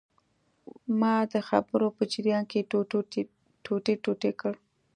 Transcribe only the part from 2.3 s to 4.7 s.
کې ټوټې ټوټې کړ.